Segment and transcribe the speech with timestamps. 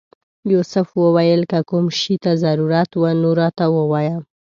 [0.53, 4.15] یوسف وویل که کوم شي ته ضرورت و نو راته ووایه.